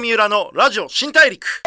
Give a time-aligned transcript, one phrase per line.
[0.00, 1.62] 三浦のラジオ新大陸。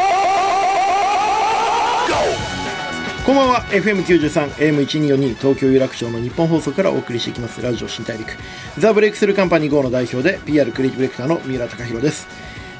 [3.25, 3.61] こんばんは。
[3.69, 7.61] FM93 AM1242 東京有楽町の日本放送からお送りしていきます。
[7.61, 8.31] ラジオ新大陸。
[8.79, 12.27] ザ・ブレイクスルーカンパニー GO の代表で PR クリエイティブレクターの三浦貴弘です。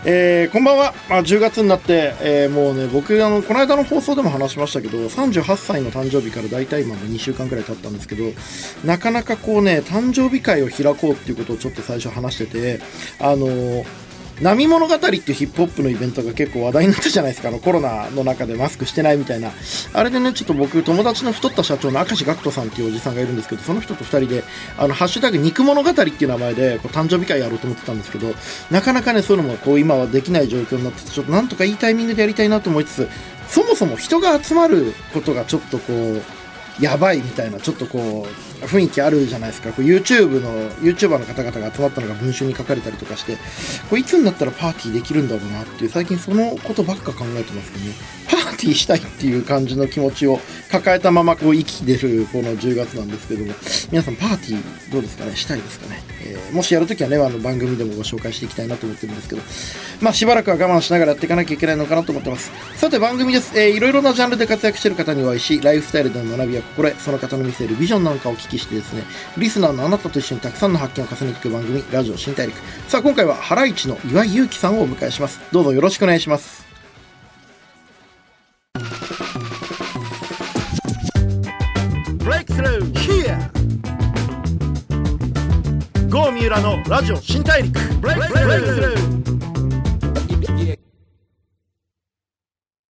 [0.06, 8.26] えー、こんばんは、まあ、10月になって、えー、もうね僕あのこの間の放送でも話しましたけど38歳の誕生日から大体今も2週間くらい経ったんですけど
[8.84, 12.82] なかなかこうね誕生日会を開こうっていうことをちょっと最初話してて
[13.22, 14.03] あのー
[14.44, 17.48] 波物語っていうヒップホップのイベントが結構話題になったじゃないですか。
[17.48, 19.52] あのコロナの中でマスクしてないみたいな。
[19.94, 24.44] あれでねちょっと僕友達の太った社長の明石学人さんっていうおじさんがいるんですけどその人と2人で
[24.78, 28.34] 「あのハッシュタグ肉物語」っていう名前でこう誕生日会やろうと思ってたんですけど
[28.70, 33.10] なかなかねそういうのもこう今はできない状況になっててちょっとなんとかいいタイミングでやりたいなと思いつつ
[33.48, 36.22] そもそも人が集まることがちょっとこう
[36.84, 39.72] やばいみたいなちょっとこう雰囲気あるじゃないですか。
[39.72, 43.38] こう YouTube の YouTuber の方々が集まったのが文集に書かれたりとかして
[43.90, 47.94] これいつになったらパーティーできるんだろうなっていう最近そのことばっか考えてますけどね。
[48.54, 50.40] ーティーしたいっていう感じの気持ちを
[50.72, 53.54] 抱えたままこう生きてるこの10月なんですけども
[53.92, 55.36] 皆さんパーティーどうですかね？
[55.36, 59.42] したいですかね、えー、もしやるときはねあの番組でもご紹介していきたいなと思ってるんですけど
[60.02, 62.52] まあしばらくは我慢しながらやっていかなきゃいけないのかなと思ってます。
[62.76, 69.04] さて番組です、えー、いろいろなジャンルで活躍してる方にお会いしライフスタイルでの学びや心得その方の見せるビジョンなんかをお聞きしてですね
[69.38, 72.58] リスナーのあなたと一緒にたくさんの発見を重ねていく番組ラジオ新大陸。
[72.88, 75.40] さあ今回はハライチの岩井勇気さんをお迎えします。
[75.52, 76.73] どうぞよろしくお願いします。
[78.74, 78.82] ブ
[82.32, 83.38] レイクスルー Here
[86.10, 89.14] ゴー三浦のラジオ新大陸ブレイクスルー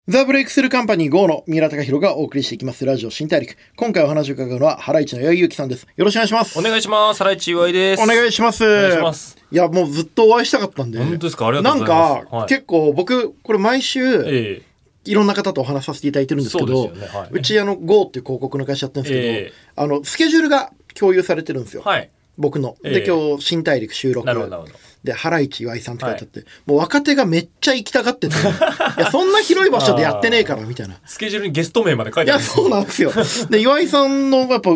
[0.07, 3.57] ザ・ブレイクスルーカンパニー GO の三浦崇宏がお送りしていきますラジオ新大陸。
[3.75, 5.85] 今回お話を伺うのは、ハライチの岩井勇気さんです。
[5.97, 6.57] よろしくお願いします。
[6.57, 7.17] お願いします。
[7.17, 8.03] ハライチ岩井です。
[8.03, 8.63] お願いします。
[8.63, 9.37] お願いします。
[9.51, 10.99] いや、もうずっとお会いしたかったんで。
[10.99, 11.47] 本当ですか？
[11.47, 12.15] ありがとうございます。
[12.15, 14.72] なんか、はい、結構僕、これ毎週、ええ
[15.05, 22.77] いろんな方とお話させていただいてるんですけど、うねはい、うちあの GO っていう広告の会社やってるんですけど、えー、あのスケジュールが共有されてるんですよ、はい、僕の。
[22.83, 24.25] で、今日新大陸収録。
[24.25, 24.65] なるほど
[25.03, 28.39] で、ハライチ岩井さんって書いてあって、はい、もう若手がめっちゃ行きたがってて、 い
[28.97, 30.97] や、そんな広い場所でやってねえから、みたいな。
[31.05, 33.11] スケジュールにゲスト名まで書いてある、いや、そうなんですよ。
[33.49, 34.69] で、岩井さんの、やっぱ、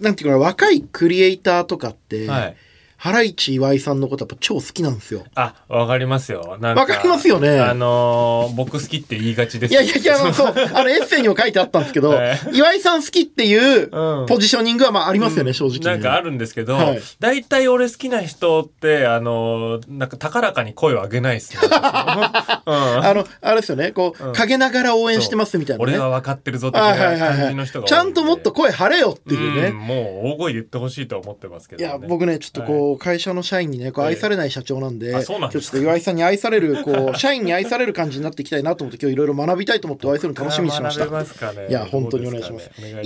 [0.00, 2.56] なんていうか若いクリエイターとかって、はい
[3.04, 5.24] ハライチ岩井さんのことやっぱ超好きなんですよ。
[5.34, 6.56] あ、わかりますよ。
[6.58, 7.60] わかりますよね。
[7.60, 9.72] あのー、僕好きって言いがちです。
[9.72, 12.18] いやいやいや、そう、あのエッセイにも書いてあったんですけど、
[12.54, 13.90] 岩井さん好きっていう
[14.26, 16.78] ポジショニングはまあありますよね、うん、正直、なんかあるんですけど、
[17.20, 21.60] 大、体、俺好きな人って、あのー、なんか高らかに声を上げないっすね。
[21.68, 29.72] うん、あの、あれですよね、こう、陰ながら応援してますみたいな、ね、俺は分かってるぞって感じの人がちゃんともっと声張れよっていうね。
[29.72, 41.06] もう大声言ってほしいと思ってますけど、ね、いや、僕ね、ちょっとこう、会社の社員にねこう愛されない社長なんで,、ちょっと岩井さんに愛されるこう社員に愛される感じになっていきたいなと思って 今日いろいろ学びたいと思ってお会いするの楽しみにしました、
[41.52, 42.42] ね、いや本当にお願い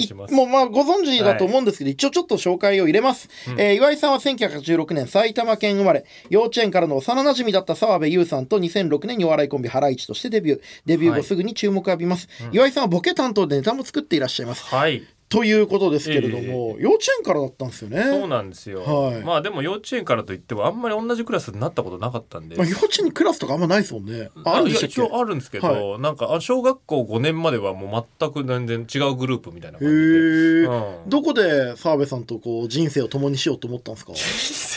[0.00, 0.34] します。
[0.34, 6.04] もうまあご存知だと思うんですけど、はい、一応ちょっと紹介を入れます、うん、えー、岩井さんは1986年埼玉県生まれ。
[6.30, 10.60] 幼稚園からの幼馴染だった澤部優さんと2006年にお笑いコンビハライチとしてデビュー。
[10.86, 18.02] デビュー後すぐに注目を浴びます、はい、岩井さんはボケ担当でネタも作っていらっしゃいます、はいということですけれども、えー、幼稚園からだったんですよね。
[18.04, 18.82] そうなんですよ。
[18.82, 22.56] はい、まあでも幼稚園からといってもあんまり同じクラスになったことなかったんで。
[22.56, 24.30] まあ幼稚園にクラスとかあんまないですもんね。
[24.44, 30.00] あるん一応あるんですけど、はい、なんか小学校5年まではもう全く全然違うグループみたいな感じで。
[30.00, 34.12] うん、どこで澤部さんとこう人生を共にしようと思ったんですか？
[34.14, 34.24] 人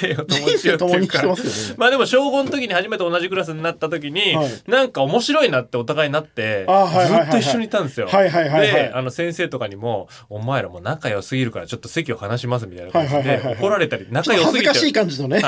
[0.02, 1.76] 生を共にしよう共にしてますよね。
[1.78, 8.08] まあでも小5の時に初めて同じクラスになった時に、はい、なんか面白いなってお互いになって、ずっと一緒にいたんですよ。
[8.08, 14.82] で、あの先生とかにもお前らも仲良すぎるからちょっと席を離しますみたいな感じで怒られたり仲良すぎて。
[14.82, 15.42] しい感じのね、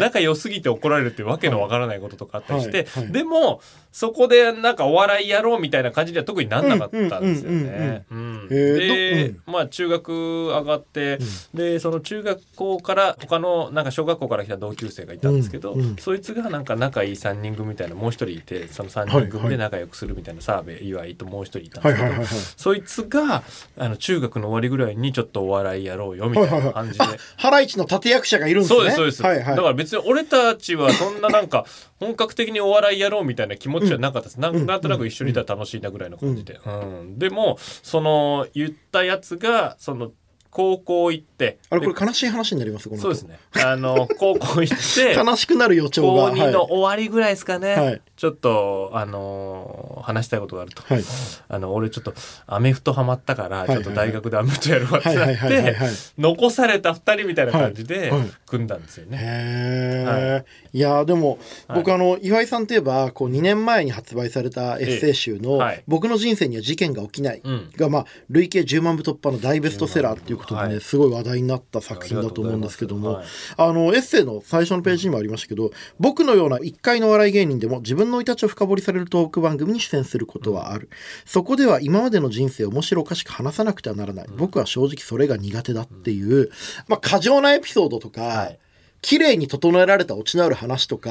[0.00, 3.60] 仲良すぎて怒られるっていうわけのわからないこととかあったりして、でも
[3.92, 8.04] そこでなんかお笑いやろうみたいな感じでは特になんなかったんですよね。
[8.48, 10.12] で、まあ中学
[10.48, 11.18] 上がって、
[11.52, 22.24] でその中学校から他のなんか小学校から来た同級生がいたんですけど、そいつがなんか仲いい3人組みたいなもう一人いてその3人組で仲良くするみたいな澤部岩井ともう一人いたんですけど、
[22.56, 23.42] そいつが
[23.76, 27.04] あの中学の終わりぐらいにちょっとお笑いやろうよみたいな感じで、
[27.36, 28.78] ハライチの立役者がいるんですね。
[28.78, 31.66] そうですそうです、はいはい、だから別に俺たちはそんななんか
[32.00, 40.12] 本格的にお笑いやろうみたいな気持ちはなかったです、うん、なんとなく一緒にいたら楽しいなぐらいの感じで、うん、うん、でもその言ったやつがその
[40.50, 41.58] 高校行って。
[41.70, 43.38] あれこれ悲しい話になりますそうですね。
[43.64, 51.04] あの 高校行って悲しくなる予兆が高2の終わりぐらいですかね、はい、ちょっとあの話したいことがあると、はい、
[51.48, 52.14] あの俺ちょっと
[52.46, 55.76] アメフトハマったからちょっと大学でアメフトやるわってなって
[56.18, 58.12] 残された2人みたいな感じで
[58.46, 60.04] 組んだんですよね。
[60.06, 61.38] はい、いやでも
[61.74, 67.42] 僕、あの岩井さんといえばこう2年前に発売されたエッセイ集の「僕の人生には事件が起きない」
[67.76, 73.22] が、まあ、累計10万部突破の大ベストセラーっていうことでね、すごい話題になった作品だと思うんですけども、
[73.56, 80.88] あのエッセイの最初のページにもありましたけど僕のような1階の笑い芸人でも自分の生い立ちを深掘りされるトーク番組に出演することはある、
[81.24, 86.50] そこでは今までの人生を面白おかしく話さなくてはならない、僕は正直それが苦手だっていう、
[86.88, 88.58] まあ、過剰なエピソードとか、はい
[89.00, 91.10] 綺麗に整えられた落ちのある話とか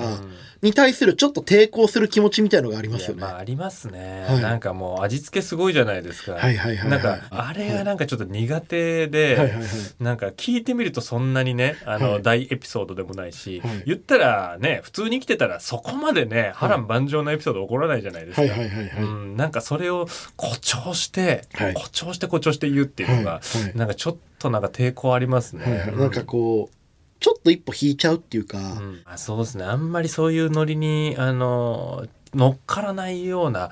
[0.61, 3.21] に対するちょっと抵抗する気持ちみたいのがありますよね。
[3.21, 6.33] まあ、ありますね、はい、なんかもう味付けすごいじゃないですか。
[6.33, 9.63] はいはいはい、なんかあれがなんかちょっと苦手で、はいはいはい、
[9.99, 18.41] なんか聞いてみるとそんなにねあの、大エピソードでもないし、はい、言ったらね普通に生きてたらそこまでね波乱万丈なエピソード起こらないじゃないですか。
[18.41, 20.07] はいはいはいはい、うん、なんかそれを
[20.37, 23.41] 誇張して、誇張して誇張して言うっていうのが、
[23.75, 25.63] なんかちょっとなんか抵抗ありますね。
[25.63, 26.76] はいはい、なんかこう
[27.19, 29.63] ちょっと一歩引いちゃうっていうか、うん、あそうですね。
[29.63, 33.71] あんまりそういうノリにあの乗っからないような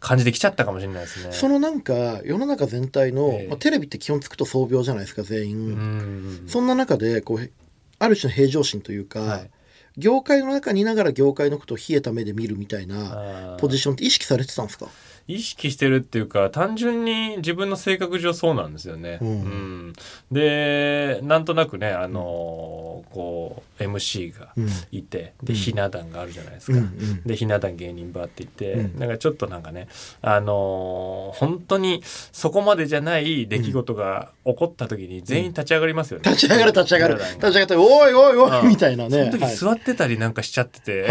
[0.00, 1.32] 感じで来ちゃったかもしれないですね。
[1.32, 6.44] そのなんか世の中全体の、えー、まあ、テレビって基本つくと創病じゃないですか全員。
[6.48, 7.50] そんな中でこう
[7.98, 9.50] ある種の平常心というか、はい、
[9.96, 14.88] 業界の中にいながら業界のことを冷えた目で見るみたいなポジションって意識されてたんですか？
[15.28, 19.18] 意識してるっていうか単純に自分の性格上そうなんですよね。
[19.20, 19.92] うん、うん、
[20.30, 24.52] でなんとなくねあのー、こう MC が
[24.90, 26.78] いて、うん、でひな壇があるじゃないですか。
[26.78, 29.88] うんうん、でひな壇芸人バーっていて、うん、なんかちょっとなんかね
[30.20, 36.30] あのー、本当にそこまでじゃない出来事が起こった時に全員立ち上がりますよね。
[36.30, 37.14] 立ち上がる立ち上がる。
[37.14, 39.30] 立ち上がっておいおいおいみたいなね。
[39.30, 41.06] その時座ってたりなんかしちゃってて、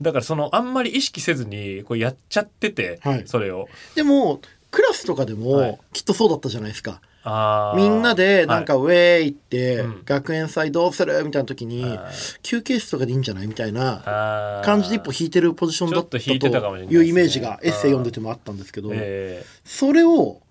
[0.00, 2.98] だからそのあんまり意識せずにこうやっちゃってて。
[3.02, 3.68] はい、それを。
[3.94, 7.00] でもクラスとかでもきっとそうだったじゃないですか、
[7.76, 11.98] みんなでなんかウェイって、学園祭どうするみたいな時に
[12.42, 18.90] 休憩室とかでいいんじゃないみたいな感じで一歩引いてるポジションだったというイメージがエッセイ読んでてもあったんですけど、
[19.64, 20.42] それを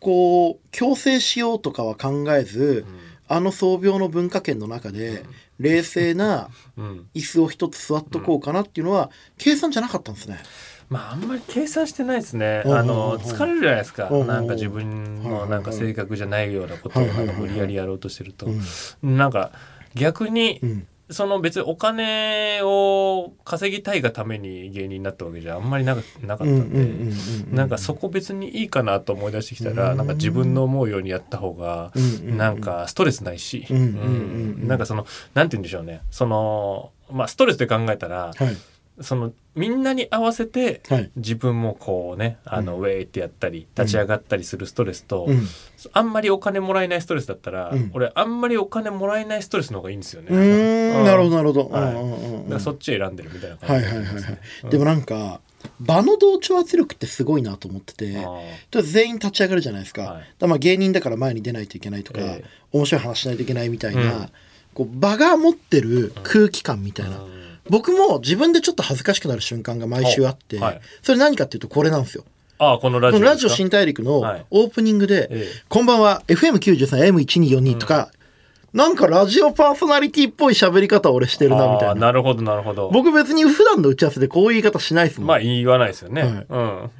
[0.00, 2.84] こう強制しようとかは考えず、
[3.28, 5.24] あの創病の文化圏の中で
[5.58, 6.48] 冷静な
[7.14, 10.38] 椅子を一つ座っとこうかなっていうのは計算じゃなかったんですね。
[10.88, 12.62] まああんまり計算してないですね。
[12.64, 14.08] あの疲れるじゃないですか。
[14.10, 18.48] なんか自分のなんか性格じゃないようなことをなんか無理やりやろうとしてると、
[19.02, 19.52] なんか
[19.94, 20.60] 逆に。
[21.10, 26.04] その別にお金を稼ぎたいがために芸人になったわけじゃあんまりなかっ
[26.38, 27.14] たんで。
[27.50, 31.92] なんかそこ別にいいかなと思い出してきたらなんか自分の思うようにやった方が
[32.24, 33.66] なんかストレスないし。
[33.70, 36.02] なんかそのなんて言うんでしょうね。
[36.10, 38.56] そのまあストレスで考えたら、はい
[39.00, 40.82] そのみんなに合わせて、
[41.16, 45.46] 自分もこうねあの、ウェイってやったり立ち上がったりするストレスと、うん、
[45.92, 50.28] あんまりお金もらえないストレスだったら、うん、俺あんまりお金もらえないストレスの方がいいんですよね。
[50.30, 51.68] うんなるほどなるほど。
[51.68, 54.70] はい、だからそっち選んでるみたいな感じで、ね、はいはいはいはい。
[54.70, 55.40] でもなんか
[55.80, 58.24] 場の同調圧力ってすごいなと思ってて
[58.70, 64.30] と全員立ち上がるじゃないですか,、はい、だまあ芸人だから前に出ないといけないとか、えー、面白い話しないといけないみたいな、
[64.74, 67.20] こう場が持ってる空気感みたいな。
[67.68, 72.24] 僕も自分でちょっと恥ずかしくなる瞬間が毎週あって、はい、それ何かっていうとこれなんですよ。
[72.58, 74.18] ああこのラジオラジオ新大陸の
[74.50, 75.28] オープニングで、はい、
[75.68, 78.10] こんばんは FM93M1242 とか、
[78.72, 81.94] うん、なんかラジオパーソナリティっぽい喋り方俺してるなみたいな。
[81.94, 82.90] なるほどなるほど。
[82.90, 85.28] 僕別に普段の打ち合わせでこういう言い方しないですもん。
[85.28, 86.22] まあ言わないですよね。
[86.22, 86.90] はい、うん。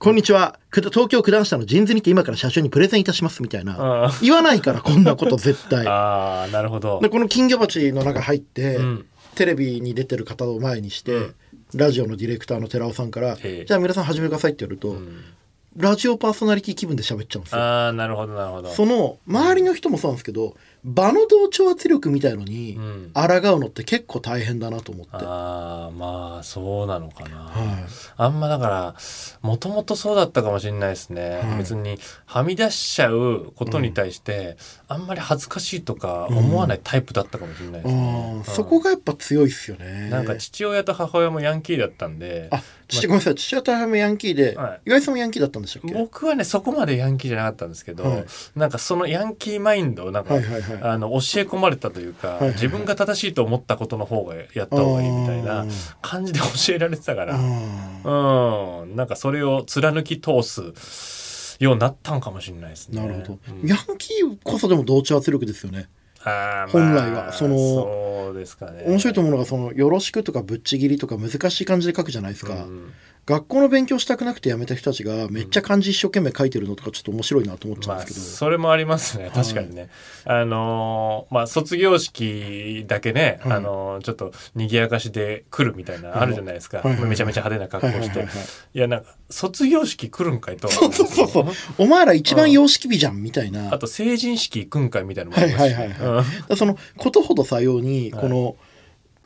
[0.00, 0.58] こんにちは。
[0.72, 4.10] 東京九段下のジンズにて今から社長にプレゼンいたしますみたいな。
[4.22, 5.84] 言わないからこんなこと絶対。
[5.88, 7.00] ああ、なるほど。
[7.02, 11.34] で、この金魚鉢の中入って、うん、テレビに出てる方を前にして、うん、
[11.74, 15.24] ラジオのディレクターの寺尾さんから「じゃあ皆さん始めてください」って言われると、うん、
[15.76, 17.62] ラジオパーソナリティ気分で喋っちゃうんですよ。
[17.62, 18.70] あなるほどなるほど。
[18.70, 22.78] その周りの人もそうなんですけど、場の同調圧力みたいのに
[23.12, 27.84] 抗うのって結構大変だなと思って、うん、ああまあそうなのかな、はい、
[28.16, 28.94] あんまだから
[29.42, 34.56] もともとそうだったかもしれないですね、はい、別にはみ出しちゃうことに対して、
[34.88, 40.08] あんまり恥ずかしいとか思わないタイプだったかもしれないですね、うん、そこがやっぱ強いっすよね。
[40.10, 42.48] なんか父親と母親もヤンキーだったんで。
[42.50, 43.34] あ父、ごめんなさい。
[43.36, 45.94] 父親と母親もヤンキーで、はい、岩井さんもヤンキーだったんでしたっけ？
[45.94, 48.24] 僕はねそこまでヤンキーじゃなかったんですけど、はい、
[48.56, 55.66] なんかそのヤンキーマインドをなんか、はいはいはい、 あの教え込まれたというか、自分が正しいと思ったことの方がやった方がいいみたいな
[56.02, 58.96] 感じで教えられてたからうん。
[58.96, 63.00] なんかそれを貫き通すようになったんかもしれないですね。
[63.00, 65.88] なるほど、うん、ヤンキーこそでも同調圧力ですよね。
[66.24, 67.32] あ本来は。
[67.32, 68.84] そのそうですかね。
[68.86, 72.92] 面白いと思うのがその「よろしく」とか「ぶっちぎり」とか難しい感じで書くじゃないですか、うん、
[73.30, 79.30] 学校の勉強したくなくて辞めた人たちがめっちゃ漢字一生懸命書いてるのとかちょっと面白いなと思っちゃうんですけど、まあ、それもありますね。
[79.32, 79.88] 確かにね、
[80.24, 88.26] はい、あのー、まあ卒業式だけね、はい、あのー、ちょっと賑やかしで来るみたいなあるじゃないですか、はい、めちゃめちゃ派手な格好して、
[88.74, 88.78] い。
[88.80, 91.44] やなんか卒業式来るんかいとそうそうそうそう。
[91.78, 98.56] お前ら一番様式美じゃんみたいな、あと成人式行くんかいみたいなのもありますし、はいはいはいはい、そのことほどさようにこの、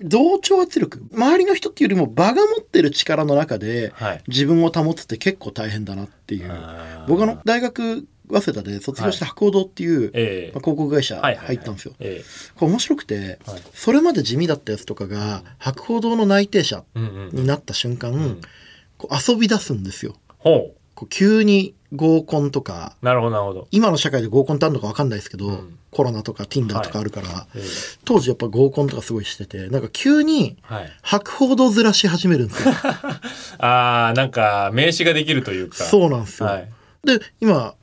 [0.01, 3.93] 同調圧力周りの人っていうよりも場が持ってる力の中で
[4.27, 10.53] 自分を保つって結構大変だなっていう、はい、僕あの大学早稲田で卒業して博報堂っていう、はい。
[10.53, 11.93] まあ、広告会社入ったんですよ。
[12.57, 18.23] これ面白くて、はい、それまで地味だったやつとかが博報堂の内定者になった瞬間、うん。
[18.23, 18.41] うん、
[18.97, 20.17] こう遊び出すんですよ。
[20.39, 23.69] こう急に合コンとかなるほどなるほど。
[23.71, 27.59] 今の社会で合コンってあるのか分かんないですけど、うん、コロナとか Tinder とかあるから、はい。
[28.05, 30.59] 当時やっぱ合コンとかすごいしててなんか急に
[31.03, 32.75] 博報堂ずらし始めるんですよ。
[33.59, 35.77] ああなんか名刺ができるというか。
[35.85, 36.49] そうなんですよ。
[36.49, 36.71] はい、
[37.05, 37.75] で今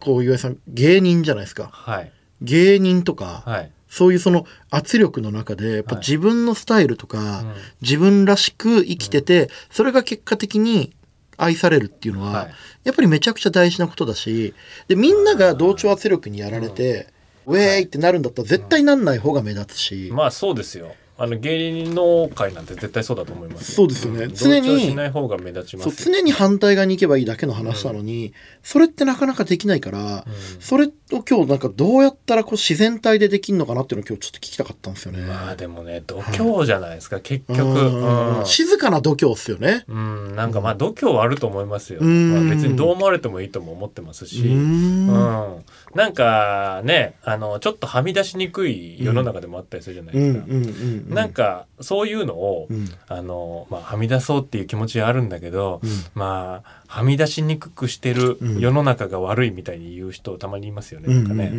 [0.00, 1.70] こう岩井さん芸人じゃないですか。
[1.72, 10.92] はい、芸人とか、はい、そういうその圧力の中でやっぱ自分のスタイルとか、はいうん、自分らしく生きてて、それが結果的に
[11.36, 12.50] 愛されるっていうのは、はい、
[12.84, 14.54] やっぱりめちゃくちゃ大事なことだし
[14.88, 17.08] でみんなが同調圧力にやられて、
[17.46, 20.94] ウェーイってなるんだったら絶対なんない方が目立つし、まあそうですよ。
[21.16, 28.32] あの芸人の会なんて絶対そうだと思いますそうですよね、うん、常にしない方が目立ちます、ね、常に反対側に行けばいいだけの話なのに、うん、
[28.64, 35.22] それってなかなかできないから、うん、それを今日なんかどうやったらこう自然体でできるのかなっていうのを今日ちょっと聞きたかったんですよね。
[35.26, 39.84] まあでもね度胸じゃないですか、はい、結局、うん、静かな度胸っすよね。
[39.86, 44.40] うんなんかまあ度胸はあると思いますよ、まあ、別にどう思われてもいいとも思ってますし。
[44.48, 45.64] うん。
[45.94, 61.52] なんかねあのちょっとはみ出しにくい世の中でもあったりするじゃないですか、なんかそういうのを、うん、あのまあ、はみ出そうっていう気持ちはあるんだけど、うん、まあはみ出しにくくしてる世の中が悪いみたいに言う人たまにいますよね、なんかね、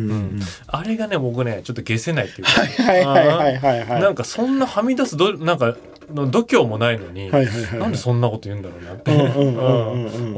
[0.66, 2.52] あれがね僕ねちょっと消せないっていうか。
[3.98, 5.76] なんかそんなはみ出すどなんか
[6.12, 9.10] の度胸もないのに、はいはいはい、なんでそんなこと言うんだろうなって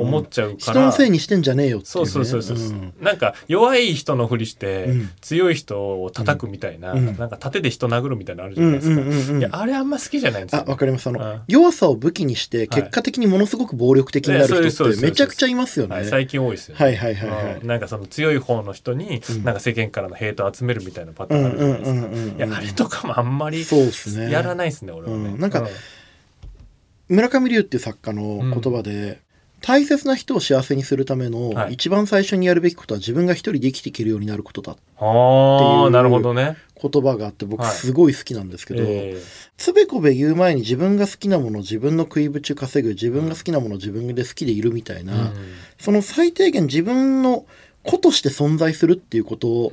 [0.01, 0.73] 思っちゃうから。
[0.73, 2.61] 人のせいにしてんじゃねえよって、ね、そうそうそうそう、う。
[2.61, 11.09] ん、なんか弱い人のふりして、うん、強い人を叩くみたいな、うん、なんか盾で人殴るみたいなのあるじゃないですか、いやあれあんま好きじゃないんですよ、ね、あわかります。
[11.09, 16.85] あの、弱さを武器にして結果的にものすごく暴力的になる人ってめちゃくちゃいますよね、はい、最近多いですよね。
[16.85, 23.65] はいはいはい、はい、なんかその強い方の人に、なんか世間からのヘイトを集めるみたいなパターンあるじゃないですか、いやあれとかもあんまり
[24.31, 25.58] やらないですね俺はね、なんか、
[27.09, 29.17] 村上龍っていう作家の言葉で、うん、
[29.61, 34.85] 大切な人を幸せにするための一番最初にやるべきことは自分が一人で生きていけるようになることだってい
[35.87, 36.57] うなるほどね。
[36.81, 39.15] 言葉があって僕すごい好きなんですけど、はいえ。
[39.17, 39.21] ー、
[39.57, 45.35] つべこべ言う前に自分が好きなもの自分の食いぶち稼ぐ自分が好きなもの自分で好きでいるみたいな、うん、
[45.81, 47.47] その最低限自分の
[47.83, 49.73] 子として存在するっていうこと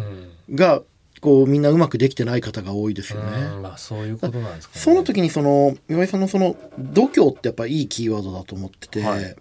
[0.54, 0.82] が、
[1.26, 3.32] こうみんなうまくできてない方が多いですよね。
[3.60, 9.36] まあそういうことなんですか、ね、その時にその岩井さんのその度胸ってやっぱいいキーワードだと思ってて、はい、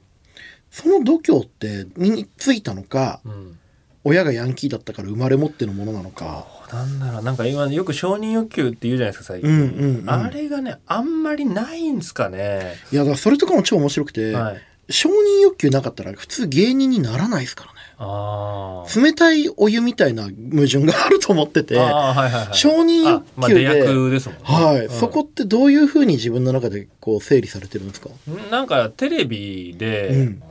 [0.71, 3.59] その度胸って身についたのか、うん、
[4.03, 6.47] 親がヤンキーだったから生まれ持ってのものなのか。
[6.73, 7.23] なんだろう。
[7.23, 12.77] なんか今よく承認欲求って言うじゃないですか最近、うんうんうん、あれがねあんまりないんですかね。
[12.93, 23.75] いやだそれとかも超面白くて、はい、承認欲求なかったら普通芸人にならないですからね冷たいお湯みたいな矛盾があると思ってて、はいはいはい、承認欲求でま
[24.09, 28.11] あですね、はい、うん、そこってどういうふうに自分の中でこう整理されてるんですか？
[28.51, 30.43] なんかテレビで、うん、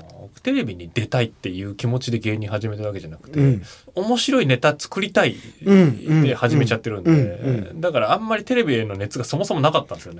[0.41, 3.63] テレビに出たいっていう気持ちで芸人始めたわけじゃなくて、うん、
[3.95, 10.19] 面白いネタ作りたいで始めちゃってるんで、だからあんまりテレビへの熱がそもそもなかったんですよね。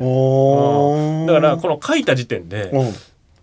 [1.28, 2.72] だからこの書いた時点で、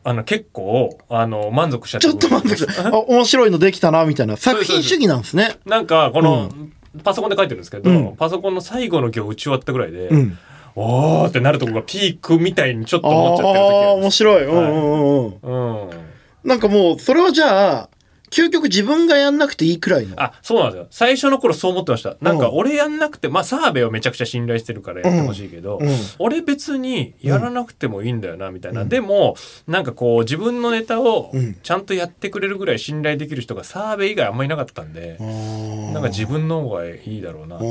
[0.03, 2.67] あの結構あの満足しちゃってちょっと満足。
[2.89, 4.37] あ面白いのできたなみたいな。
[4.37, 5.57] 作品主義なんですね。
[5.67, 6.51] なんかこの、
[6.95, 10.39] うん、パソコンで書いてるんですけど、うん、パソコンの最後の行打ち終わったぐらいで、うん、
[10.75, 15.91] おーってなるとこがピークみたいにちょっと思っちゃってる時ああ面白い、うんうんうん、うん、
[16.45, 17.91] なんかもうそれはじゃあ
[18.31, 20.15] 究極自分がやんなくていいくらいの。
[20.23, 20.87] あ、そうなんですよ。
[20.91, 22.17] 最初の頃そう思ってました。
[22.21, 28.83] なんか俺やんなくて、まあ澤部をめちゃくちゃ信頼してるからやってほしいけど、うんうん、俺別にやらなくてもいいんだよな、みたいな。
[28.83, 29.35] うん、でも、
[29.67, 31.33] なんかこう自分のネタを
[31.63, 37.65] ちゃんとやってくれるぐらい信頼できる人が澤部以外あんまりいなかったんで、なんか自分の方がいいだろうなって。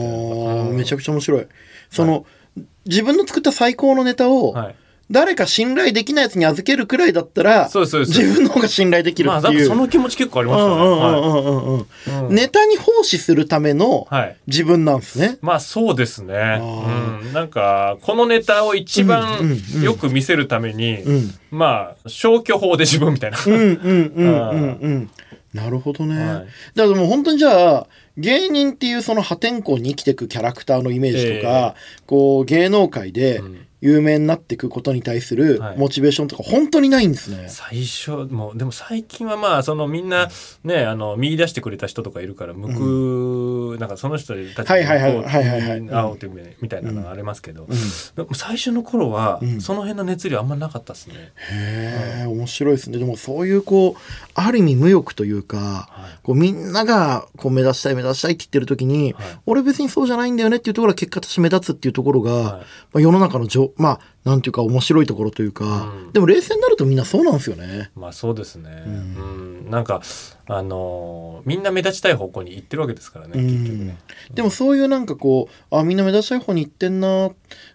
[0.74, 1.48] めちゃくちゃ面白い。
[1.89, 2.20] その、は
[2.58, 4.75] い、自分の作った最高のネタを、はい
[5.12, 9.58] 誰か信頼できないやつに預けるくらいだったら、そうそう自分の方が信頼できるっていう。
[9.58, 10.75] まあ、その気持ち結構ありましたね。
[10.75, 12.36] うんうんうんうんうん。
[12.36, 14.08] ネタに奉仕するための
[14.46, 15.28] 自分なんですね。
[15.28, 16.60] はい、まあそうですね。
[16.62, 17.34] うん。
[17.34, 21.04] なんか、このネタを一番よく見せるために、
[21.50, 23.39] まあ、消去法で自分みたいな。
[23.46, 25.10] うんうんうんうんうん。
[25.54, 26.16] なるほどね。
[26.16, 27.88] はい、だからもう本当にじゃあ、
[28.18, 31.74] 芸人っていうその破天荒に生きていくキャラクターのイメージとか、えー、
[32.06, 37.38] こう芸能界で、うん有名になっていくことに対するモチベーションとか本当にないんですね。
[37.38, 40.29] はい、最初もうでも最近はまあそのみんな
[40.63, 51.31] ねあの見出してくれた人とかいるから向く、うん、なんかその人たちに会おうというみたいなのがありますけど、うん、最初の頃はその辺の熱量あんまなかったですね。
[51.51, 52.98] へえ面白いですね。
[52.98, 54.01] でもそういうこう
[54.33, 55.57] ある意味無欲というか、
[55.89, 62.63] はい、こうみんながこう目指したい目指したいって言ってる時に、はい、俺別にそうじゃないんだよねっていうところが結果として目立つっていうところが、ま
[62.95, 67.91] あ、世の中の情まあなんていうか面白いところというか、うん、でも冷静になるとみんなそうなんですよね。
[67.95, 68.83] まあそうですね。
[68.85, 70.01] うん、うん、なんか
[70.47, 73.97] あのー、みんな目立ちたい方向に行ってるわけですからね、結局ね。
[74.33, 77.31] でもそういうなんかこうあみんな目立ちたい方に行ってんな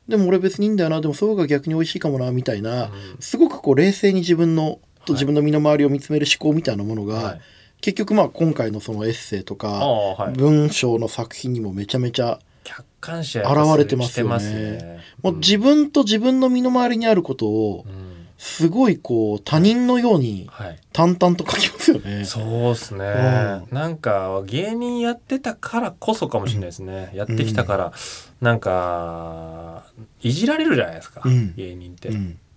[0.08, 7.40] でも俺別にいいんだよなでもそうが逆に美味しいかもなみたいな、うん、すごくこう冷静に自分のと自分の身の回りを見つめる思考みたいなものが、はい、
[7.80, 9.80] 結局まあ今回のそのエッセイとか、
[10.34, 14.38] 文章の作品にもめちゃめちゃ客観視現れてますよね。
[14.38, 15.00] ね。
[15.22, 17.84] もう自分と自分の身の回りにあることを、
[18.38, 20.50] すごいこう他人のように
[20.92, 22.14] 淡々と書きますよね。
[22.16, 23.06] はい、そうですね、
[23.70, 27.10] うん、なんか芸人やってたからこそかもしれないですね。
[27.12, 27.92] うん、やってきたから、
[28.40, 29.84] なんか
[30.20, 32.10] いじられるじゃないですか、うん、芸人って、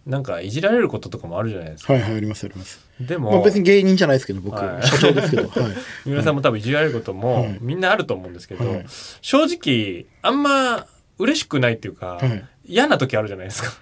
[0.08, 1.94] なんかいじられることとかもあるじゃないですか。
[1.94, 2.80] はいはいありますあります。
[3.00, 5.74] でも、まあ、別に芸人じゃないですけど僕、はい、社長ですけど、 はい、
[6.06, 8.86] 三浦さんも多分いじられることも、みんなあると思うんですけど、はい、
[9.22, 10.88] 正直あんま
[11.20, 12.22] 嬉しくないっていうか、
[12.66, 13.74] 嫌な時あるじゃないですか。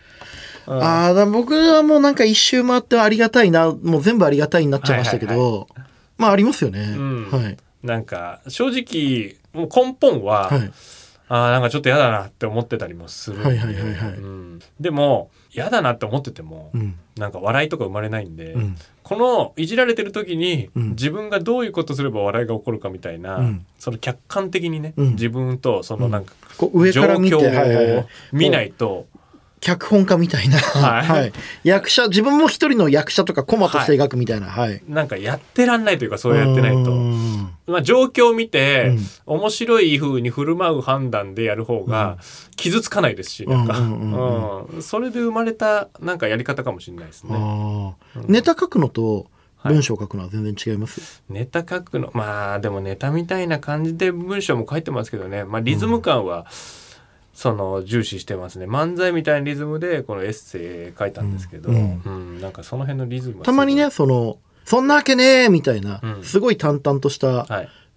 [0.68, 5.68] ああ僕はもうなんか一周回ってありがたいなもう全部ありがたいになっちゃいましたけど、はいはいはい、
[6.18, 6.96] まあありますよね。
[6.98, 10.72] うん、はい、なんか正直もう根本は、はい、
[11.28, 14.10] あなんかちょっと嫌だなって思ってたりもするんで、はいはいはいはい。
[14.14, 29.08] うん、でも嫌だなって思ってても、うん、なんか笑いとか生まれないんで、うん、このいじられてる時に、うん、自分がどういうことすれば笑いが起こるかみたいな、うん、その客観的にね、自分とそのなんか、状況を見ないと、
[29.66, 36.92] 脚本家みたいな、はい、はい、役者自分も一人の役者とかコマとして描くみたいな、はい、はい、なんかやってらんないというかそうやってないと、
[37.66, 42.20] まあ、状況を見て、うん、面白い風に振る舞う判断でやる方が
[42.56, 44.84] 傷つかないですし、なんか、うん。
[44.84, 47.96] それで生まれたなんかやり方かもしれないですね。
[48.28, 49.26] ネタ書くのと
[49.64, 56.85] 文章書くのは全然違います、はい、ネタ書くのまあでもネタみたいな感じで文章も書いてますけどね、まあ、リズム感は、うん
[57.36, 58.66] その重視してますね。
[58.66, 67.46] 漫才みたいなリズムでこのエッセイ書いたんですけど、うん、うん、なんかその辺のリズムたまにねその「そんなわけねえ」みたいな、うん、すごい淡々とした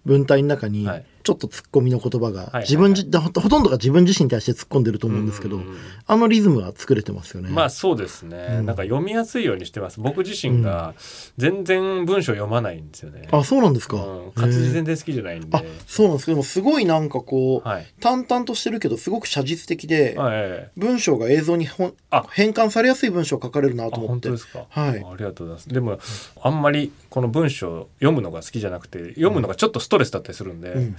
[0.05, 5.61] 文体の中に、はいちょっとツッコミの言葉が自分じ、ほとんどが自分自身に対して突っ込んでると思うんですけど、
[6.07, 7.51] あのリズムは作れてますよね。
[7.51, 9.99] まあそうですね、うん、なんか読みやすいようにしてます。
[9.99, 10.95] 僕自身が
[11.37, 13.27] 全然文章読まないんですよね。
[13.31, 15.55] あそうなんですか、うん、活字全然好きじゃないんで。
[15.55, 22.25] あそうなんですけどもすごいなんかこう、はい、淡々としてるけどすごく写実的で、はい、文章が映像にほあ。
[22.31, 24.09] 変換されやすい文章を書かれるなと思って。
[24.09, 25.69] 本当ですか、はい、ありがとうございます。
[25.69, 25.99] でも
[26.41, 30.71] あんまりこの文章読むのが好きじゃなくて読むのがちょっとストレスだったりするんで。
[30.71, 30.95] うん。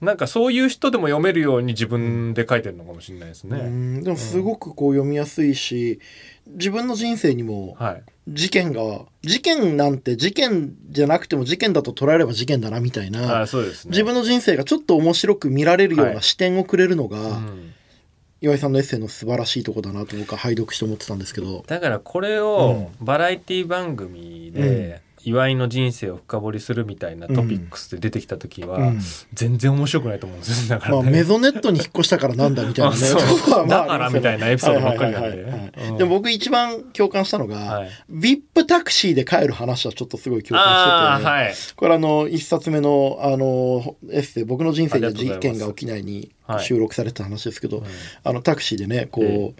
[0.00, 4.02] なんかそういう人でも読めるように自分で書いてるのかもしれないですね。
[4.02, 6.00] でもすごくこう読みやすいし、
[6.46, 7.78] 自分の人生にも
[8.28, 17.72] 事件が、はい、事件なんて事件じゃなくても事件だと捉えれば事件だなみたいな、ね、自分の人生がちょっと面白く見られるような視点をくれるのが、はいうん。
[18.42, 21.64] 岩井さんのエッセイの素晴らしいとこだなと僕は拝読して思ってたんですけど。
[21.66, 28.92] だからこれをバラエティ番組で岩井の人生を深掘りするみたいなトピックスで出てきた時は、
[29.34, 33.00] 全然面白くないと思うんですだから、ね、まあ、メゾネットに引っ越したからなんだみたいなね。
[33.68, 35.98] だからみたいなエピソードばっかりなんで。
[35.98, 47.86] でも僕一番共感したのが、はい、VIP タクシーで帰る話はちょっとすごい共感してて、はい、これあの一冊目のあのエッセイ「僕の人生で事件が起きない」に収録された話ですけど、はい、
[48.22, 49.54] あのタクシーでねこう、えー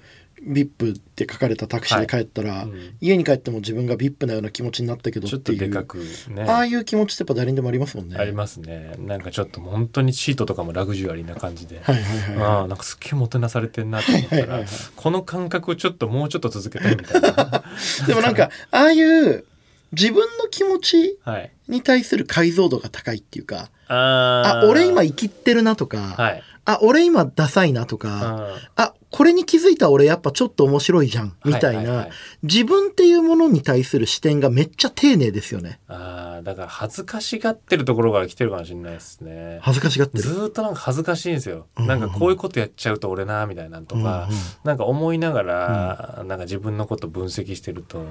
[0.46, 8.16] VIP って書かれたタクシーで帰ったら、はいうん、家に帰っても自分が VIP なような気持ちになったけどっていう、ね、ああいう気持ちってやっぱ誰にでもありますもんね。
[8.16, 8.94] ありますね。
[8.98, 14.60] なんかちょっと本当にシートとかもラグジュアリーな感じで、はいはいはい、ああなんかすっげえもてなされてんなと思ったら、はいはいはい。
[14.60, 17.64] はい、この感覚をちょっともうちょっと続けたいみたいな。
[18.06, 19.44] でもなんかああいう
[19.92, 21.18] 自分の気持ち
[21.68, 32.08] に対する解像度が高いっていうか、はい、あ俺今生きってるなとか、はい、あ俺今ダサいなとか、あこれに気づいた俺やっぱちょっと面白いじゃん、みたいな、
[32.42, 35.80] 自分っていうものに対する視点がめっちゃ丁寧ですよね。
[35.88, 39.58] ああ、だから恥ずかしがってるところから来てるかもしれないですね。
[39.62, 40.22] 恥ずかしがってる？
[40.22, 41.66] ずっとなんか恥ずかしいんですよ。
[41.76, 48.04] うんうん、なんかこういうことやっちゃうと俺な、みたいなとか、うんうん、なんか思いながら、うん、なんか自分のこと分析してると、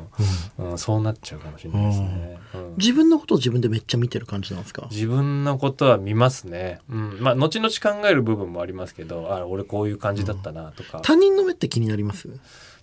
[0.58, 2.40] うん、うん、そうなっちゃうかもしれないですね、
[2.78, 4.88] 自分のことを自分でめっちゃ見てる感じなんですか？
[4.92, 6.80] 自分のことは見ますね。
[6.90, 7.18] うん。
[7.20, 10.85] まあ、後々考える部分もありますけど、あ、俺こういう感じだったな、とか。
[11.02, 12.30] 他人の目って気になります？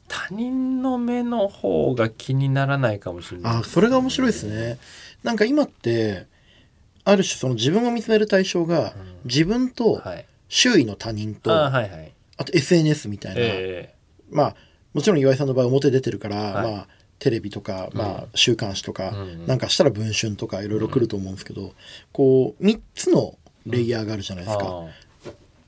[0.08, 4.78] 他人の目の方が気にならないかもしれない、ね、あそれが面白いですね。
[5.22, 6.26] なんか今って
[7.04, 8.92] ある種その自分を見つめる対象が
[9.24, 10.02] 自分と
[10.48, 14.56] 周囲の他人と、あはいはい、あと SNS みたいな、えー、まあ
[14.92, 16.88] もちろん岩井さんの場合表出てるから、はい、まあ
[17.18, 21.72] テレビとか、まあ、週刊誌とか、うん、なんかしたら文春とかいろいろ来ると思うんですけど、うん、
[22.10, 24.86] こう3つのレイヤーがあるじゃないですか。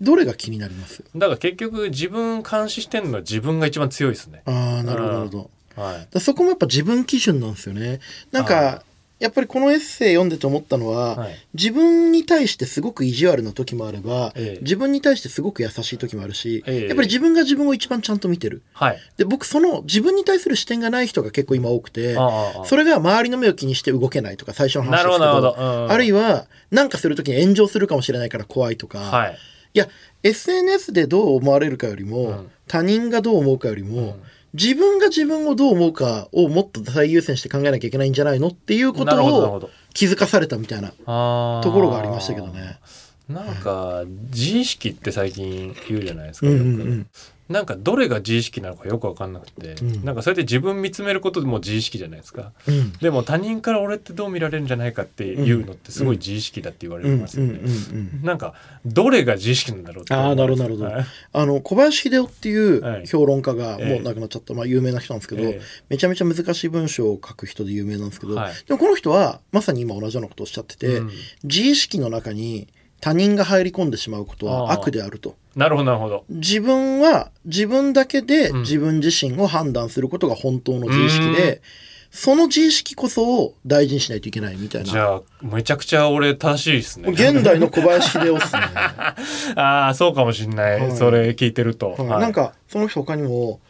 [0.00, 1.04] うんどれが気になります？
[1.14, 4.42] だから結局自分監視してるのは自分が一番強いですね。
[4.44, 8.00] ああなるほどなるほど、はい、そこもやっぱ自分基準なんですよね。
[8.32, 8.82] なんか
[9.20, 22.16] やっぱりこのエッセイ読んでて思ったのは、はい、自分に対してすごく意地悪な時もあれば、ええ、自分に対してすごく優しい時もあるし、え、やっぱり自分が自分を一番ちゃんと見てる、はい、で僕その自分に対する視点がない人が結構今多くて
[22.66, 29.38] それが周りの目を気にして動けないとか最初の話ですけど、うん、あるいは何かする時に炎上するかもしれないから怖いとか、はい、
[29.74, 29.88] いや
[30.22, 34.22] SNS でどう思われるかよりも、うん、他人がどう思うかよりも、うん、
[34.54, 42.78] 自分が自分をどう思うかをもっと最優先して考えなきゃいけないんじゃないのっていうことを気づかされたみたいなところがありましたけどね。
[43.28, 47.06] なんか自意識って最近言うじゃないですか、うんうんうん、
[47.48, 57.60] なんかどれが自意識なのかよく分かんなくて、うん、なんかそれで自分見つめることでも自意識じゃないですか、うん、でも他人から俺ってどう見られるんじゃないかっていうのってすごい自意識だって言われますよね。
[58.22, 58.54] なんか
[58.86, 71.10] どれが自意識なんだろうってああなるほどなるほど、はい、あの小林秀夫っていう評論家がもう亡くなっちゃった、まあ、有名な人なんですけど、えー、めちゃめちゃ難しい文章を書く人で有名なんですけど、はい、でもこの人はまさに今同じようなことをおっしゃってて、うん、
[71.42, 72.68] 自意識の中に
[73.04, 75.36] 他人が入り込んでしまうことは悪であると。
[75.54, 76.24] なるほどなるほど。
[76.30, 81.60] 自分は自分だけで自分自身を判断することが本当の自意識で、うん、
[82.10, 84.90] その自意識こそを大事にしないといけないみたいな。
[84.90, 87.10] じゃあ、めちゃくちゃ俺正しいですね。
[87.10, 88.62] 現代の小林秀夫っすね。
[89.54, 91.90] ああ、そうかもしんない、はい、それ聞いてると。
[91.90, 93.60] はいはい、なんか、その人他にも、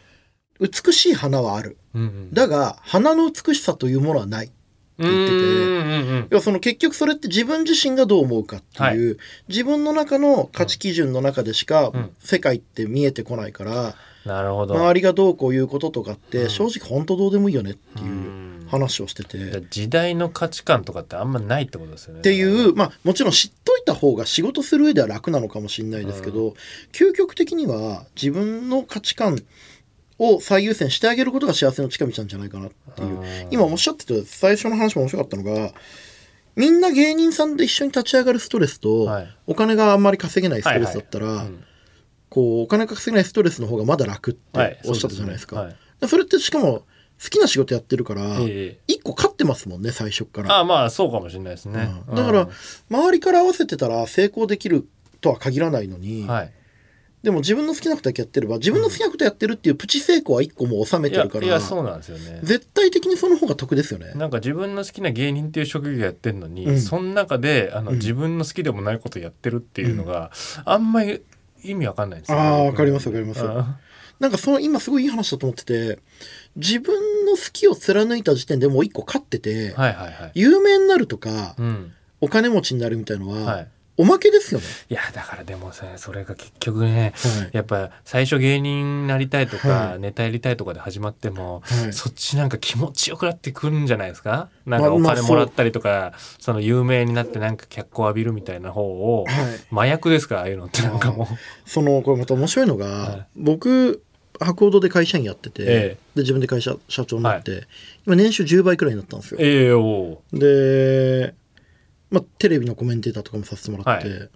[0.61, 1.75] 美しい花はある。
[1.93, 4.51] うんうん、だが、花の美しさというものはない。
[5.01, 9.17] って言ってて、その結局それって自分自身がどう思うかっていう、はい、
[9.49, 14.75] 自分の中の価値基準の中でしか世界って見えてこないから、なるほど。
[14.75, 22.21] 周りがどうこういうこととかって正直本当どうでもいいよねっていう話をしてて、時代の価値観とかってあんまないってことですよね。
[22.21, 26.55] っていうまあもちろん知っといた方が仕事する上では楽なのかもしれないですけど、
[26.91, 29.43] 究極的には自分の価値観
[30.17, 33.47] を最優先してあげることが幸せの近道なんじゃないかなっていう。
[33.51, 35.71] 今おっしゃってた最初の話も面白かったのが、
[36.55, 41.37] みんな芸人さんで一緒に立ち上がるストレスと、はい、お金があんまり稼げないストレスだったら、はい。
[41.37, 41.63] はいうん、
[42.29, 45.59] こう、お金が稼げないストレスの方がまだ楽っておっしゃったじゃないですか。
[45.59, 45.71] はい。
[45.71, 46.83] そすね、それってしかも、
[47.21, 48.39] 好きな仕事やってるから、
[48.87, 50.57] 一個勝ってますもんね、最初から。
[50.57, 51.89] あまあ、そうかもしれないですね。
[52.07, 52.49] うん、だから、
[52.89, 54.87] 周りから合わせてたら成功できる
[55.21, 56.53] とは限らないのに、はい
[57.25, 62.39] でも自分の好きなことだけやってれば自分の好きなことやってるっていうプチ成功は一個もう収めてるからいやそうなんですよね。
[62.43, 64.13] 絶対的にその方が得ですよね。
[64.13, 70.29] なんか自分の好きな芸人っていう職業やってるのに、うん、その中であの、うん、自分の好きでもないことやってるっていうのが、
[70.67, 71.23] うん、あんまり
[71.63, 73.43] 意味わかんないですよねああわかりますわかります。
[74.19, 75.99] なんかその今すごいいい話だと思ってて
[76.55, 81.55] 自分の好きを貫いた時点でもう一個勝ってて、はいはいはい、有名になるとか、
[82.21, 84.65] お金持ちになるみたいのは、はいおまけですよね。
[84.89, 94.49] いや、だからでもさ、それが結局ね、はい、やっぱ最初芸人になりたいとか、はい、ネタやりたいとかで始まっても、はい、そっちなんか気持ちよくなってくるんじゃないですか？
[94.65, 99.25] なんかお金もらったりとか、まあまあ、その有名になってなんか脚光浴びるみたいな方を、
[99.71, 100.39] 麻薬ですか？
[100.39, 101.69] ああいうのってなんかもう。
[101.69, 104.03] その、これまた面白いのが、僕、
[104.39, 107.67] 博報堂で会社員やってて、ええ、で自分で会社社長になって、
[108.05, 109.37] 今年収10倍くらいになったんですよ。
[109.39, 111.33] えー、で
[112.09, 114.29] まあ、テレビのコメンテーターとかもさせてもらって、はい、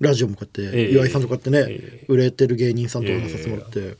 [0.00, 3.96] ラジオもこうやって、岩井さんとかってね、えー、売れてる芸人さんとかもさせてもらって、え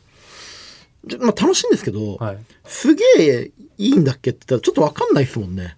[1.06, 5.76] ー、まあ、楽しいんですけど、はい、すげえいいんだっけって言ったらちょっと分かんないですもんね。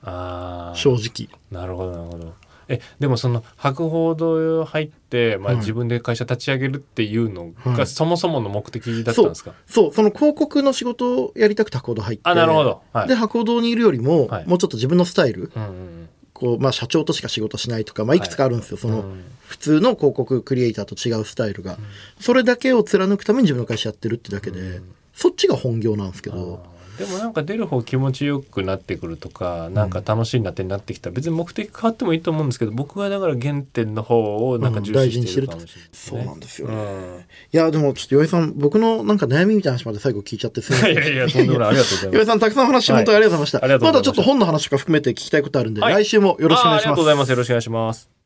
[0.74, 1.28] 正直。
[1.50, 2.34] なるほどなるほど。
[2.68, 9.52] えでもその博報堂入って、まあ、自分で会社立ち上げるっていうのが、そもそもの目的だったんですか？
[9.66, 9.92] そう。
[9.92, 12.22] その広告の仕事をやりたくて博報堂入って。
[12.28, 16.08] あなるほど、はい、で博報堂にいるよりも、もうちょっと自分のスタイル、うんうん
[16.42, 18.20] こう、まあ、社長としか仕事しないとか、まあ、い。
[18.20, 19.04] くつかあるんですよ、その、
[19.46, 21.78] 普通の広告クリエイターと違うスタイルが、
[22.18, 24.80] それだけを貫くために自分の会社やってるってだけで、
[25.14, 26.71] そっちが本業なんですけど。
[27.04, 35.88] でもなんか出る方気持ちよくなってくるとかなんか楽しいなってなってきたら別に目的変わってもいいと思うんですけど僕はだから原点の方をなんか重視してるかもしれない、ね。
[35.92, 36.68] うん、そうなんですよ。
[36.68, 40.94] ね、うん、いやでもちょっと岩井さん僕のなんか悩みみたいな話まで最後聞いちゃってすみません。
[40.94, 41.68] いやいやとんでもない。
[41.68, 42.14] ありがとうございます。
[42.14, 46.86] 岩井さんたくさん話本当にありがとうございました、はい、まだちょっと本の話とか含めて聞きたいことあるんで、はい、来週もよろしくお願いします。
[46.86, 47.30] ありがとうございます。
[47.30, 48.21] よろしくお願いします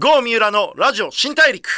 [0.00, 1.68] 郷三浦のラジオ新大陸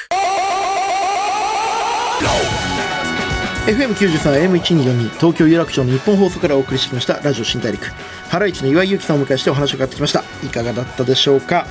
[3.67, 7.83] FM93、M1242、東京有楽町の日本放送からお送りしてきましたラジオ新大陸。
[8.29, 10.23] ハライチの岩井由紀さんを迎えしてお話を伺ってきました。
[10.45, 11.67] いかがだったでしょうか？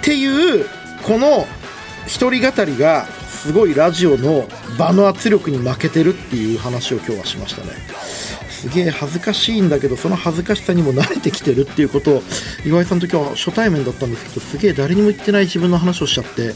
[0.00, 0.64] っていう、
[1.02, 1.44] この
[2.06, 4.46] 一人語りがすごいラジオの
[4.78, 7.72] 場の圧力に負けてるっていう話を今日はしましたね。
[8.58, 12.22] すげえ恥ずかしいんだけどその恥ずかしさにも慣れてきてるっていうことを
[12.66, 16.54] 岩井さんと今日は初対面だったんですけどすげえ誰にも言ってない自分の話をしちゃってやっ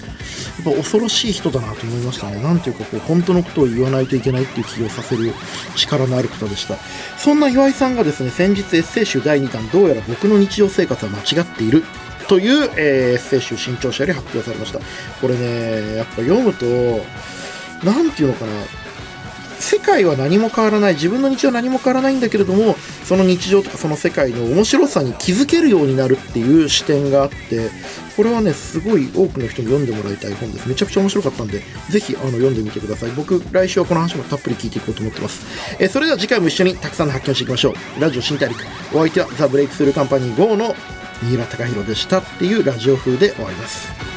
[0.64, 2.42] ぱ恐ろしい人だなと思いましたね。
[2.42, 5.32] なんていうかこう本当のことを言わないといけないっていう気をさせる
[5.76, 6.76] 力のある方でした。
[7.18, 11.84] そんな岩井さんがですね先日エッセイ集第2弾どうやら僕の日常生活は間違っている
[12.28, 14.80] という、えー、エッセイ集新潮社より発表されました。
[15.20, 16.66] これねやっぱ読むと
[17.84, 18.81] 何ていうのかな。
[19.62, 20.94] 世界は何も変わらない。
[20.94, 27.70] 自分の日常は何も変わらないんだけれどもその日常とかその世界の面白さに気づけるようになるっていう視点があって
[28.16, 30.68] これはねすごい多くの人に読んでもらいたい本です。
[30.68, 33.10] めちゃくちゃ面白かったんでぜひあの読んでみてください。
[33.12, 35.46] 僕来週はこの話もたっぷり聞いていこうと思ってます、
[35.78, 38.00] えー、それでは次回も一緒にたくさんの発見をしていきましょう。
[38.00, 38.60] ラジオ新大陸。
[38.92, 40.74] お相手はザ・ブレイクスルーカンパニー GO の
[41.22, 44.11] 三浦貴大でしたっていうラジオ風で終わります。